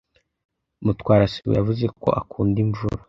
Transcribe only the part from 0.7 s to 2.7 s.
Mutwara sibo yavuze ko akunda